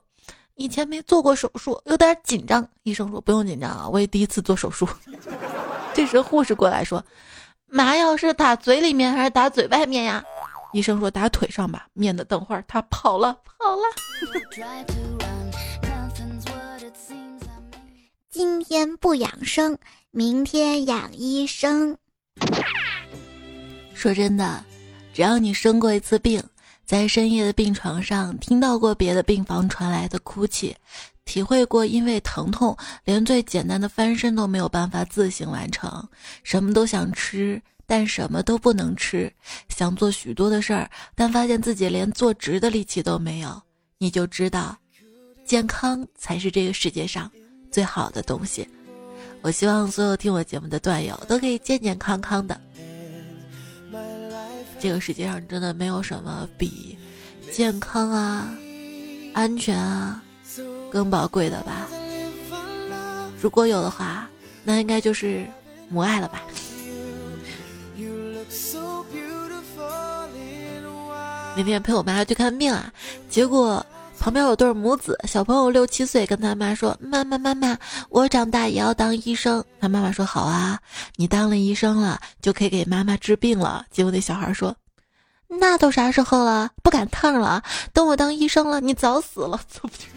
[0.55, 2.67] 以前没做过手术，有点紧张。
[2.83, 4.87] 医生说不用紧张啊，我也第一次做手术。
[5.93, 7.03] 这时护士过来说
[7.67, 10.23] ：“麻药是打嘴里面还是打嘴外面呀？”
[10.73, 13.83] 医生说：“打腿上吧。”免得等会儿他跑了跑了。
[18.29, 19.77] 今天不养生，
[20.11, 21.97] 明天养医生。
[23.93, 24.63] 说真的，
[25.13, 26.41] 只要你生过一次病。
[26.83, 30.75] 在深夜的病床上，听到过别的病房传来的哭泣，
[31.31, 36.05] 体会过因为疼痛连最简单的翻身都没有办法自行完成，
[36.43, 39.31] 什么都想吃，但什么都不能吃，
[39.69, 43.61] 想做许多的事儿，但发现自己连坐直的力气都没有，
[43.97, 44.77] 你就知道，
[45.45, 47.31] 健康才是这个世界上
[47.71, 48.67] 最好的东西。
[49.41, 52.59] 我希望所有听我节目的段友都可以健健康康的。
[54.81, 56.97] 这个世界上真的没有什么比
[57.53, 58.53] 健康啊、
[59.33, 60.21] 安全啊
[60.91, 61.87] 更宝贵的吧？
[63.41, 64.27] 如果有的话，
[64.63, 65.45] 那应该就是
[65.89, 66.41] 母爱了吧？
[71.55, 72.91] 那天陪我妈去看病啊，
[73.29, 73.85] 结果
[74.17, 77.77] 旁边有对母子，小朋友六七岁，跟他妈说：“妈妈妈妈，
[78.09, 80.79] 我长大也要当医生。”他妈妈说：“好啊，
[81.17, 84.73] 你当了医生了，就可以给妈妈治病了。”结果那小孩说
[85.59, 86.71] ：“那都啥时候了？
[86.81, 87.61] 不赶趟了。
[87.93, 90.09] 等我当医生了，你早死了。”走不去。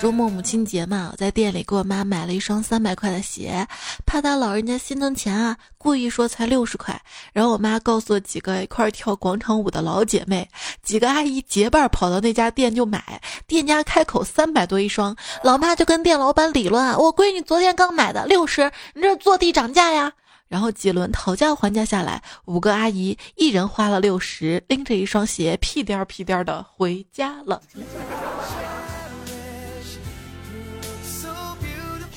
[0.00, 3.68] 周末母亲节嘛，我在店里给我妈买了一双三百块的鞋，
[4.06, 6.98] 怕她老人家心疼钱啊，故意说才六十块。
[7.34, 10.48] 然后我妈告诉几个一块跳广场舞的老姐妹，
[10.82, 20.10] 几个阿姨结伴跑到那家店就买，店家开口三百多一双，老妈就跟店老板理论啊：“我闺女昨天刚买的六十，你这坐地涨价呀！”
[20.48, 27.60] 然后几轮讨价还价下来，五个阿姨一人花了六十，拎着一双鞋屁颠儿屁颠儿的回家了。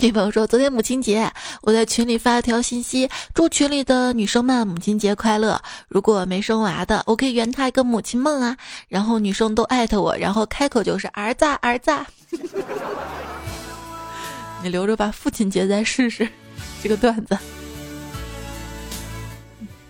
[0.04, 5.62] 女朋友说：“昨天母亲节，我在群里发了条信息，祝群里的女生们母亲节快乐。
[5.88, 8.58] 如果没生娃的，我可以圆她一个母亲梦啊。”
[8.90, 11.90] 然后女生都艾特我，然后开口就是儿子儿子。
[14.62, 16.28] 你留着吧，父亲节再试试
[16.82, 17.38] 这个段子。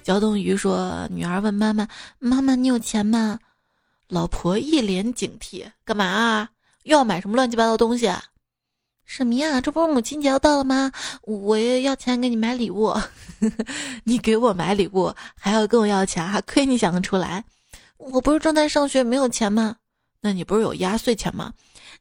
[0.04, 1.88] 焦东鱼说：“女儿问妈妈，
[2.20, 3.40] 妈妈你有钱吗？”
[4.10, 6.50] 老婆一脸警惕：“干嘛啊？
[6.84, 8.08] 又要买什么乱七八糟东西？”
[9.06, 9.62] 什么呀？
[9.62, 10.92] 这不是母亲节要到了吗？
[11.24, 12.96] 我也要钱给你买礼物，
[14.06, 17.44] 你给我买礼物还要跟我要钱，还亏你想得出来？
[17.98, 19.76] 我不是正在上学，没有钱吗？
[20.22, 21.54] 那你不是有压岁钱吗？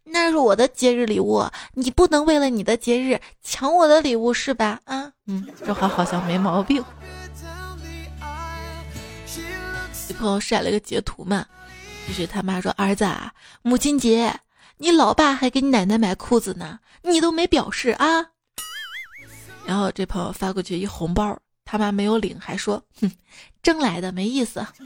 [0.05, 4.81] 那是我的节日礼物，你不能为了你的节日抢我的礼物是吧？
[4.85, 6.83] 啊，嗯，这话好像没毛病。
[10.09, 11.45] 你朋友晒了个截图嘛，
[12.07, 14.35] 就是他妈说儿子啊，母亲节。
[14.83, 18.27] 你老爸还给你奶奶买裤子呢，你都没表示啊。
[19.65, 23.09] 然后这朋友发过去一红包，他妈没有领，还说：“哼，
[23.63, 24.67] 挣来的没意思。”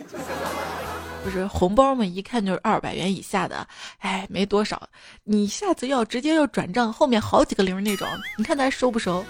[1.25, 3.67] 不是红包嘛，一看就是二百元以下的，
[4.01, 4.87] 哎，没多少。
[5.25, 8.07] 你下次要直接要转账，后面好几个零那种，
[8.37, 9.25] 你看他收不收？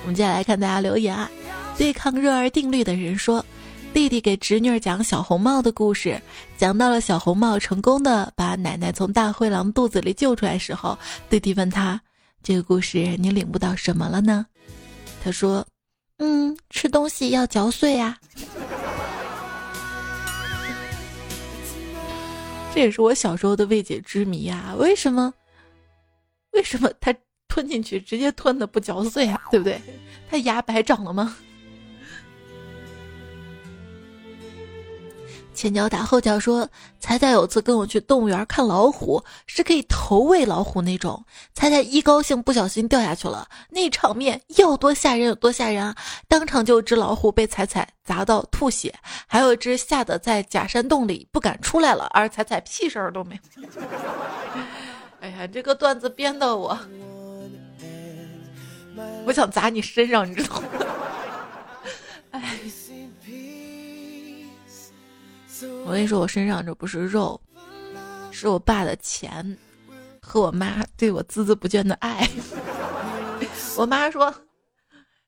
[0.00, 1.30] 我们接下来看大家留言啊，
[1.76, 3.44] 对抗热儿定律的人说。
[3.92, 6.20] 弟弟给侄女讲小红帽的故事，
[6.56, 10.96] 讲到了小红帽成功的把奶奶从大灰狼肚子里救出来时候，
[11.30, 12.00] 弟弟问他
[12.42, 14.46] ：“这个故事你领悟到什么了呢？”
[15.24, 15.66] 他说
[16.18, 18.18] ：“嗯，吃东西要嚼碎啊。
[22.74, 24.74] ”这也是我小时候的未解之谜啊！
[24.78, 25.32] 为什么？
[26.52, 27.14] 为什么他
[27.48, 29.40] 吞进去直接吞的不嚼碎啊？
[29.50, 29.80] 对不对？
[30.30, 31.34] 他牙白长了吗？
[35.56, 36.68] 前脚打后脚说，
[37.00, 41.24] 彩彩有次跟我去动物园看老虎，是可以投喂老虎那种。
[41.54, 45.96] 彩彩一高兴，不小心掉下去了，那场面要多吓人有多吓人啊！
[46.28, 48.94] 当场就有只老虎被彩彩砸到吐血，
[49.26, 53.68] 还有一只吓得在假山洞里不敢出来了，而彩彩屁事儿都没有。
[55.20, 56.78] 哎呀，这个段子编的我，
[59.24, 60.68] 我想砸你身上，你知道吗？
[62.32, 62.60] 哎。
[65.84, 67.40] 我跟你说，我身上这不是肉，
[68.30, 69.56] 是我爸的钱
[70.20, 72.28] 和我妈对我孜孜不倦的爱。
[73.76, 74.34] 我妈说：“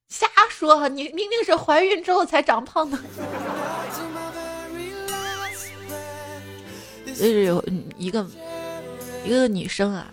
[0.08, 2.98] 瞎说，你明明是怀孕之后才长胖的。”
[7.14, 7.62] 所以有
[7.96, 8.26] 一个
[9.24, 10.06] 一个女生啊，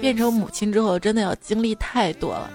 [0.00, 2.50] 变成母亲之后，真的要经历太多了。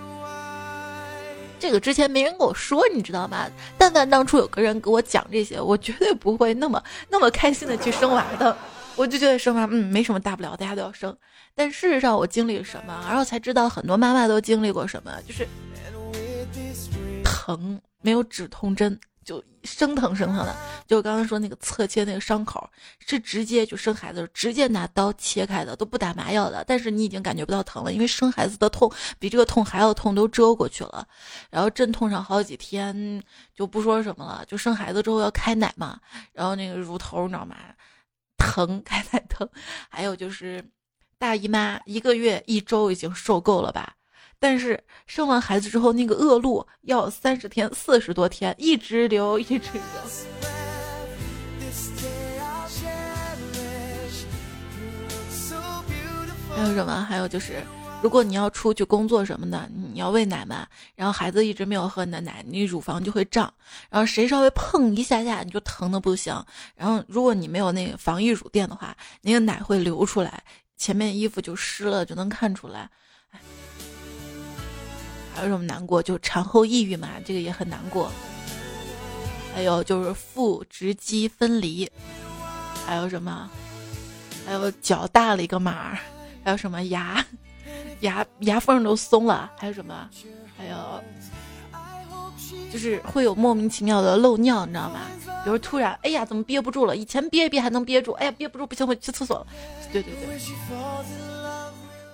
[1.66, 3.50] 这个之前没人跟我说，你知道吗？
[3.76, 8.56] 但凡当初有个人给我讲这些，我绝对不会那么那么开心的去生娃的。
[8.96, 11.18] 我就觉得生娃，嗯，没什么大不了，大家都要生。
[11.56, 15.48] 但事实上，我经历了什么，然后才知道很多妈妈都经历过什么，就是
[17.24, 19.00] 疼，没有止痛针。
[19.26, 20.56] 就生疼生疼的，
[20.88, 22.70] 就刚刚说那个侧切那个伤口，
[23.00, 26.64] 是直接就生孩子直接拿刀切开的，都不打麻药的。
[26.68, 31.06] 但是你已经感觉不到疼了，因为生孩子的痛比这个痛还要痛，都遮过去了。
[31.50, 33.20] 然后阵痛上好几天，
[33.54, 34.46] 就不说什么了。
[34.46, 36.00] 就生孩子之后要开奶嘛，
[36.32, 37.56] 然后那个乳头你知道吗？
[38.38, 39.50] 疼， 开奶疼。
[39.90, 40.64] 还有就是
[41.18, 43.96] 大姨妈，一个月一周已经受够了吧。
[44.40, 49.82] 但是生完孩子之后，那个恶露要三十天、四十多天，一直流，一直流。
[56.56, 57.06] 还有什么？
[57.10, 57.62] 还有就是，
[58.02, 60.66] 如果你要出去工作什么的，你要喂奶嘛，
[60.96, 63.54] 然后孩子一直没有喝你的奶，你乳房就会胀，
[63.90, 66.34] 然后谁稍微碰一下下，你就疼的不行。
[66.76, 70.44] 然后如果你没有那个防溢乳垫的话，那个奶会流出来，
[70.78, 72.90] 前面衣服就湿了，就能看出来。
[75.36, 76.02] 还有什么难过？
[76.02, 78.10] 就产后抑郁嘛，这个也很难过。
[79.54, 81.90] 还有就是腹直肌分离，
[82.88, 83.50] 还有什么？
[84.46, 85.98] 还有脚大了一个码，
[86.44, 87.26] 还有什么牙
[88.00, 90.10] 牙牙缝都松了，还有什么？
[90.58, 91.04] 还有
[92.72, 95.02] 就是会有莫名其妙的漏尿，你知道吗？
[95.44, 96.96] 比如突然，哎呀，怎么憋不住了？
[96.96, 99.48] 以前憋一憋还能憋住，哎呀，憋不住，不行，我去厕所了。
[99.92, 101.35] 对对对。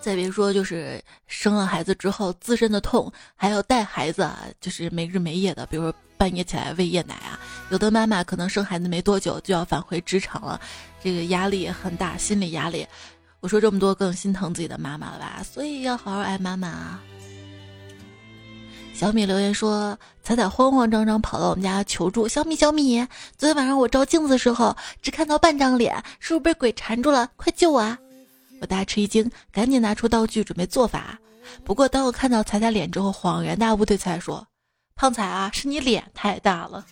[0.02, 7.40] 再别说，就是生了孩子之后自身的痛，还要带孩子，啊，就是没日没夜的，比如说半夜起来喂夜奶啊。
[7.70, 10.60] 有的妈妈可能生孩子没多久就要返回职场了，
[11.04, 12.86] 这个压力也很大，心理压力。
[13.42, 15.44] 我说这么多，更心疼自己的妈妈了吧？
[15.44, 17.00] 所以要好好爱妈妈啊。
[18.94, 23.06] 小米留言说：“彩彩慌慌张张跑到我们家求助，小米小米，
[23.38, 27.30] 昨天晚上我照镜子的时候只看到半张脸，是不是被鬼缠住了？
[27.36, 27.98] 快救我！”啊！
[28.62, 31.20] 我大吃一惊，赶紧拿出道具准备做法。
[31.66, 34.48] 不过当我看到彩彩脸之后，恍然大悟，对彩彩说
[34.96, 36.86] ：“胖彩啊，是你脸太大了，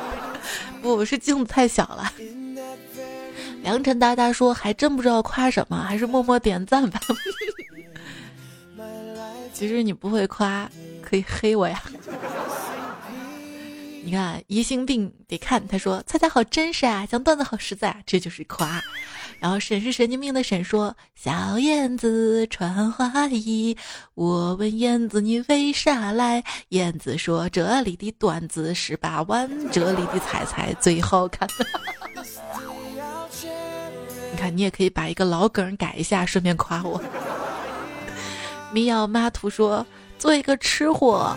[0.82, 2.10] 不是镜子太小了。”
[3.62, 6.98] 良辰大大说：“还真不知道夸什么，还是默默点赞吧。
[9.52, 10.70] ”其实你不会夸，
[11.02, 11.82] 可以黑我呀。
[14.02, 18.80] 你看疑心病得看，他说猜猜好真实啊，讲段子好实在，这就是夸。
[19.38, 23.76] 然后沈是神经病的沈说小燕子穿花衣，
[24.14, 26.42] 我问燕子你为啥来？
[26.70, 31.48] 燕子说这里的段子十八弯，这里的彩彩最好看。
[34.32, 37.00] 你看你也可以把一个老梗改一下，顺便夸我。
[38.72, 39.86] 民谣妈图说
[40.18, 41.36] ：“做一个吃货，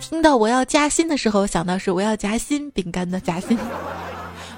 [0.00, 3.58] 听到我要加薪的时候，想到是我要夹心饼干的夹心。”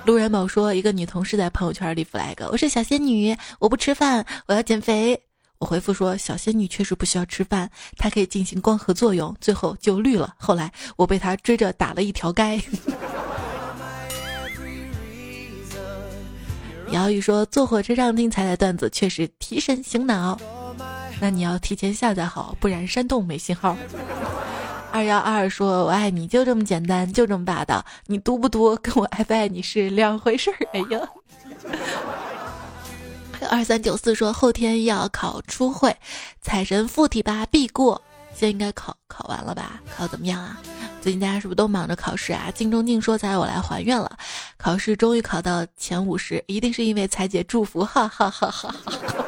[0.04, 5.22] 路人某说：“一个女同事在朋友圈里 flag，我是小仙女，我不吃饭，我要减肥。”
[5.58, 10.34] 我回复说：“小仙女确实不需要吃饭，她可以进行光合作用。”最后就绿了。
[10.36, 12.60] 后来我被她追着打了一条街。
[16.90, 20.36] 姚宇说：“坐火车上听彩彩段子，确实提神醒脑。”
[21.20, 23.76] 那你要提前下载好，不然山洞没信号。
[24.92, 27.82] 二幺二说：“我爱你，就这么简单，就这么霸道。
[28.06, 31.08] 你读不读，跟我爱不爱你是两回事儿。”哎呀，
[33.50, 35.96] 二三九四说：“后天要考初会，
[36.42, 38.00] 财神附体吧，必过。
[38.34, 39.80] 现在应该考考完了吧？
[39.96, 40.60] 考怎么样啊？
[41.00, 44.18] 最近大家是不是都忙着考试啊？”镜中镜说：“才我来还愿了，
[44.58, 49.21] 考试终于考到前五十，一定是因为彩姐祝福。”哈哈哈哈哈哈。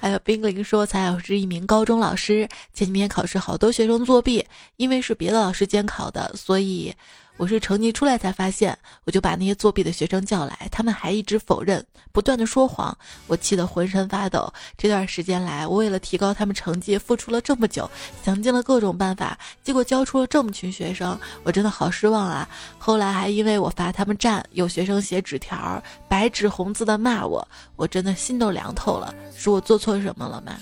[0.00, 4.44] 还有冰凌说：“才老师一名高中老师，前几天考试好多学生作弊，
[4.76, 6.94] 因为是别的老师监考的，所以。”
[7.38, 12.94] 我是成绩出来才发现，我就把那些作弊的学生叫来，他们还一直否认，不断的说谎，
[13.28, 14.52] 我气得浑身发抖。
[14.76, 17.88] 这段时间来，我为了提高他们成绩，付出了这么久，
[18.24, 22.48] 想尽了各种办法，结果教出了这么群学生，我真的好失望啊！
[22.76, 29.14] 后来还因为我罚他们站，有学生写纸条，白纸红字的骂我，我真的心都凉透了。
[29.36, 30.58] 是我做错什么了吗？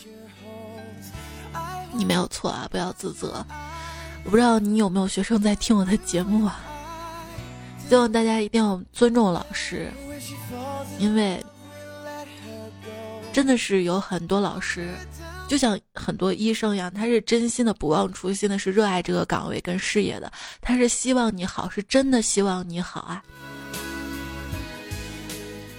[1.92, 3.42] 你没有错啊，不要自责。
[4.26, 6.60] 我不知道你有没有学生在听我的节目啊？
[7.88, 9.88] 希望大家一定要尊重老师，
[10.98, 11.40] 因为
[13.32, 14.88] 真的是有很多老师，
[15.46, 23.22] 就像很多医生一样，他是真心的、不忘初心的，是热爱这个岗位跟事业的，他是希望你好，是真的希望你好啊。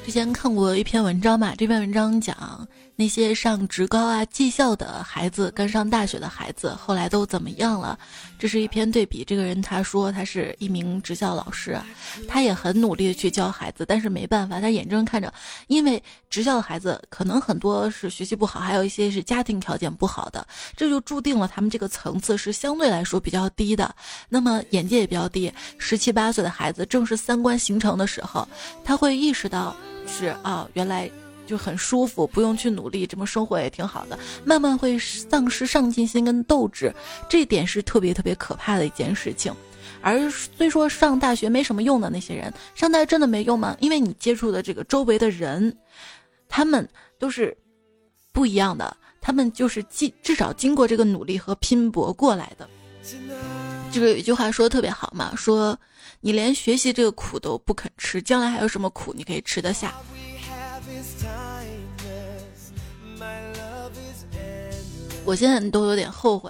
[0.06, 2.66] 之前看过一篇文章嘛，这篇文章讲。
[3.00, 7.98] 那些上职高啊、技校的孩子跟上大学的孩子后来都怎么样了？
[8.40, 9.24] 这是一篇对比。
[9.24, 11.80] 这个人他说他是一名职校老师，
[12.28, 15.32] 他也很努力的去教孩子，但是没办法，他眼睁看着，
[15.68, 23.94] 因为职校的孩子可能很多是学习不好，还有一些是家庭条件不好的，这就注定了他们这个层次是相对来说比较低的，
[24.28, 25.54] 那么眼界也比较低。
[25.78, 28.48] 十七八岁的孩子正是三观形成的时候，
[28.84, 29.76] 他会意识到
[30.08, 31.08] 是啊，原来。
[31.48, 34.20] 就很舒服，不用去努力，这么生活也挺好的。
[34.46, 36.94] 慢慢会丧失上进心跟斗志，
[37.28, 39.52] 这点是特别特别可怕的一件事情。
[40.02, 43.76] 而虽说上大学没什么用的那些人，上大学真的没用吗？
[43.80, 45.76] 因为你接触的这个周围的人，
[46.48, 46.88] 他们
[47.18, 47.58] 都是
[48.32, 52.70] 不一样的，他们就是经至少经过这个努力和拼搏过来的。
[53.92, 55.78] 这个有一句话说的特别好嘛，说
[56.20, 59.96] 你连学习这个苦都不肯吃，将来还有什么苦你可以吃得下？
[65.28, 66.50] 我现在都有点后悔，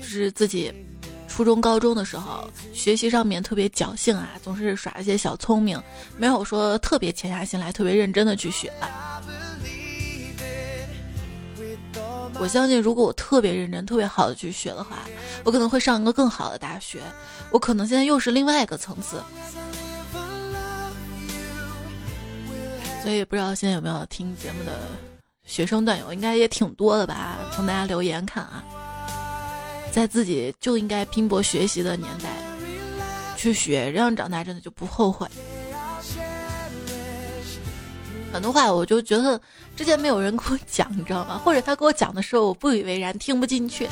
[0.00, 0.72] 就是自己
[1.28, 5.78] 初中、高中的时候学习上面特别侥幸啊，总是耍一些小聪明，
[6.16, 8.72] 没有说特别潜下心来、特别认真的去学。
[12.40, 15.00] 我相信，如果我特别认真、特别好的去学的话，
[15.44, 17.02] 我可能会上一个更好的大学。
[17.50, 19.20] 我可能现在又是另外一个层次。
[23.02, 24.72] 所以不知道现在有没有听节目的
[25.48, 27.38] 学生段友，应该也挺多的吧？
[27.52, 28.62] 从大家留言看啊，
[29.90, 32.28] 在自己就应该拼搏学习的年代
[33.34, 35.26] 去学，这样长大真的就不后悔。
[38.30, 39.40] 很多话我就觉得
[39.74, 41.40] 之前没有人跟我讲，你知道吗？
[41.42, 43.88] 或者他跟我讲的时候我不以为然，听不进去。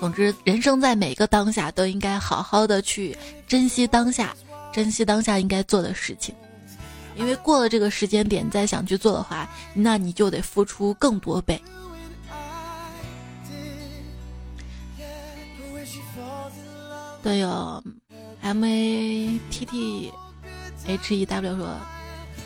[0.00, 4.34] 总之，人生在每个当下都应该好好的去珍惜当下，
[4.72, 6.34] 珍惜当下应该做的事情。
[7.16, 11.60] 因为过了这个时间点再想去做的话，那你就得付出更多倍。
[17.22, 17.84] 队友
[18.40, 20.12] ，M A T T。
[20.84, 21.76] H E W 说：“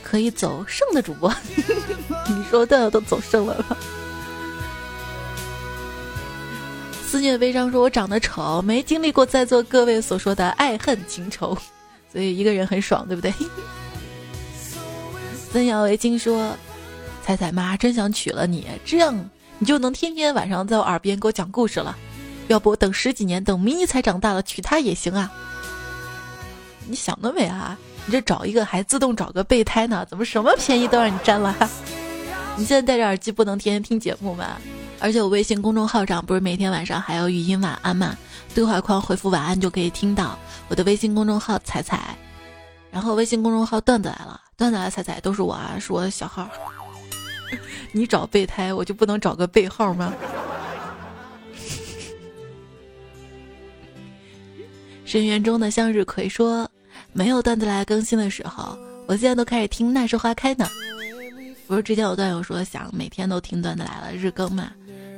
[0.05, 1.33] 可以走剩的主播，
[2.29, 3.75] 你说的都走剩了吧？”
[7.07, 11.57] 思念悲伤说：“我长得丑，没经历过在座各位所说的爱恨情仇，
[12.12, 13.33] 所以一个人很爽，对不对？”
[15.57, 16.55] 曾瑶为金说
[17.25, 19.19] ：“彩彩妈真想娶了你，这样
[19.59, 21.97] 你就能天天晚上在我耳边给我讲故事了。
[22.49, 25.33] 要不等十几年，等迷你才长大了娶她也行啊？
[26.87, 30.07] 你想得美啊！”你这找一个还自动找个备胎呢？
[30.11, 31.57] 怎么什么便宜都让你占了？
[32.59, 34.59] 你现在戴着耳机不能天天听节目吗？
[35.01, 38.15] 而且我微信公众号上不是每天晚上还有语音晚安吗？
[38.55, 40.39] 对话框回复晚安就可以听到
[40.69, 42.15] 我的微信公众号彩彩，
[42.91, 46.49] 然后微信公众号段子来了，段子来彩彩都是我啊，是我的小号。
[47.93, 50.13] 你找备胎，我就不能找个备号吗？
[55.05, 56.69] 深渊中的向日葵说。
[57.13, 60.69] 没有段子来更新的时候，我现在都开始听《那时花开》呢。
[61.67, 64.71] 不是之前有段友说想每天都听段子来了日更嘛，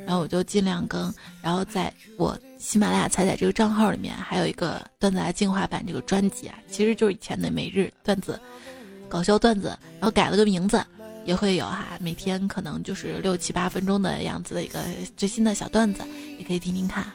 [0.07, 1.13] 然后我就尽量更。
[1.43, 8.39] 然后在我喜马拉雅彩彩这个账号里面，还有一个段子来进化版这个专辑啊，其实就是以前的每日段子、
[9.09, 10.85] 搞笑段子，然后改了个名字，
[11.25, 14.81] 也会有哈，每天可能就是六七八分钟的样子的一个
[15.17, 16.03] 最新的小段子，
[16.39, 17.07] 也可以听听看。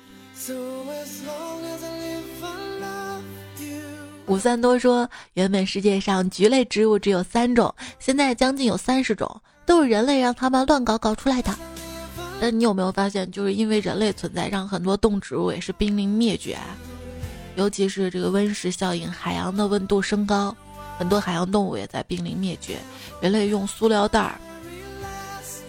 [4.28, 11.54] 五三多说，原本世界上菊类植物只有三种，现在将近有三十种，都是人类让他们乱搞搞出来的。
[12.40, 16.58] 但你有没有发现，就是因为人类存在，让很多动植物也是濒临灭绝。
[17.56, 20.56] 尤其是这个温室效应，海洋的温度升高，
[20.98, 22.78] 很多海洋动物也在濒临灭绝。
[23.22, 24.40] 人类用塑料袋儿，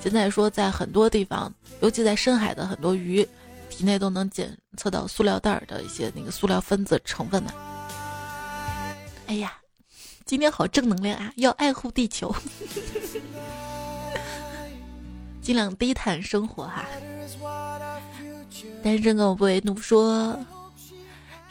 [0.03, 3.27] 现在说在很多地方，尤其在深海的很多鱼，
[3.71, 7.53] 体内都能检测到塑料袋儿的一些那个塑料分子成分呢。
[9.27, 9.55] 哎呀，
[10.27, 11.33] 今天好正能量啊！
[11.37, 12.35] 要爱护地球，
[15.41, 16.85] 尽量低碳生活哈。
[18.83, 20.39] 单身狗不为奴说，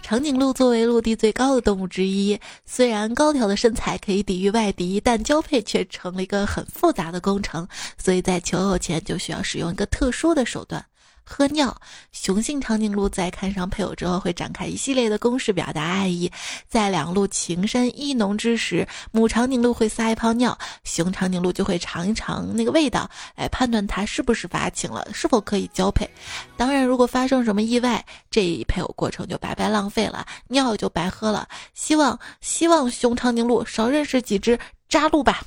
[0.04, 7.66] 长颈鹿作为陆地最高的动物之一，虽然高挑的身材可以抵御外敌，但交配却成了一个很复杂的工程，
[7.98, 10.86] 所以在求偶前就需要使用一个特殊的手段。
[11.24, 11.76] 喝尿，
[12.12, 16.32] 雄性长颈鹿在看上配偶之后，会展开一系列的攻势表达爱意。
[16.68, 26.10] 在两鹿情深意浓之时，母长颈鹿会撒一泡尿，雄长颈鹿就会尝一尝那个味道，来判断它是不是发情了，是否可以交配。
[26.58, 31.48] 当然，如果发生什么意外，这一配偶过程就白白浪费了，尿就白喝了。
[31.74, 34.60] 希望希望雄长颈鹿少认识几只
[34.90, 35.42] 渣鹿吧。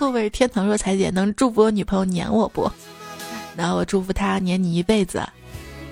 [0.00, 2.72] 错位天堂若彩姐能祝福我女朋友黏我不？
[3.54, 5.22] 那我祝福她黏你一辈子。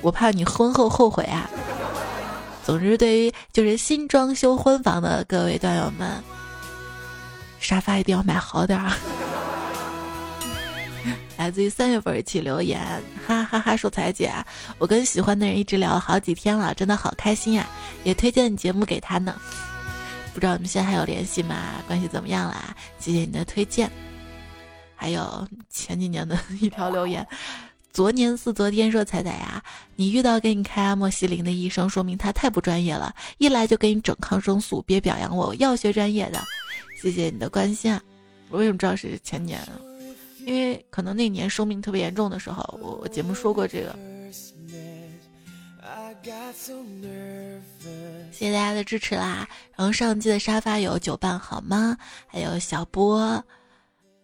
[0.00, 1.46] 我怕你婚后后悔啊。
[2.64, 6.11] 总之，对于就是新装修婚房的各位段友们，
[7.61, 8.90] 沙发一定要买好点儿。
[11.36, 12.80] 来自于三月份一起留言，
[13.26, 13.76] 哈哈哈！
[13.76, 14.32] 说彩姐，
[14.78, 17.68] 我跟喜欢的人一直聊了好几天了，真的好开心呀！
[18.04, 19.38] 也推荐节目给他呢。
[20.35, 21.83] 不知道你们现在还有联系吗？
[21.87, 22.76] 关系怎么样啦？
[22.99, 23.91] 谢谢你的推荐。
[24.95, 27.26] 还有前几年的一条留言，
[27.93, 29.62] 昨年似昨天说彩彩呀，
[29.97, 36.43] 你遇到给你开阿莫西林的医生，说明他太不专业了，一来就给你整抗生素，别表扬我，药学专业的。
[37.01, 38.03] 谢谢你的关心啊！
[38.51, 39.61] 我为什么知道是前年？
[40.45, 43.97] 因为可能那年生病特别严重的时候，我我节目说过这个。
[48.31, 49.49] 谢谢大家的支持啦！
[49.77, 51.97] 然后上期的沙发有酒伴好吗？
[52.27, 53.45] 还有小波，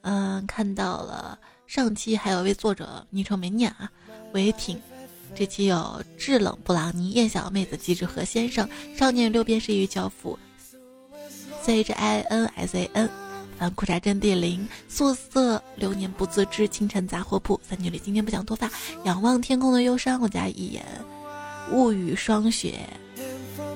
[0.03, 1.39] 嗯，看到了。
[1.67, 3.91] 上期还有位作者昵称没念啊，
[4.33, 4.81] 违挺。
[5.35, 10.39] 这期有制冷布朗尼、燕小妹子、机智和先生、少年六便士与教父、
[11.63, 13.11] C H I N S A N。
[13.59, 18.71] 反裤衩阵地零，素色流年不自知，清晨杂货铺，三女里今天不想脱发，
[19.05, 20.85] 仰望天空的忧伤，我家一眼
[21.71, 22.89] 物语霜雪。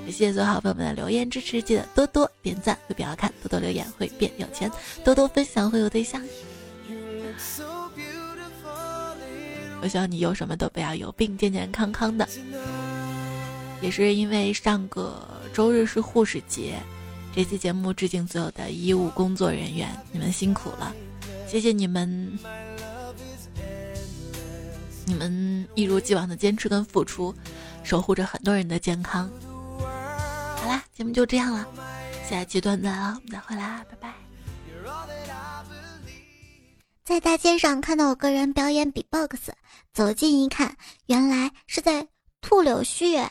[0.06, 4.70] 谢谢所有好朋友们的留言支持，记得多多点赞会变好看，多多留言会变有钱，
[5.04, 6.22] 多多分享会有对象。
[9.82, 12.26] 我希望你有什么都不要有病，健健康康的。
[13.80, 16.74] 也是因为上个周日是护士节，
[17.36, 20.92] 这期节目致敬所有的医务工作人员，你们辛苦了，
[21.46, 22.38] 谢谢你们，
[25.04, 27.32] 你们一如既往的坚持跟付出，
[27.88, 29.30] 守护着很多人的健康。
[29.80, 31.66] 好啦，节目就这样了，
[32.28, 34.14] 下期段子我们再会啦，拜拜。
[37.02, 39.50] 在大街上看到我个人表演比 box，
[39.94, 40.76] 走近一看，
[41.06, 42.06] 原来是在
[42.42, 43.26] 吐柳絮。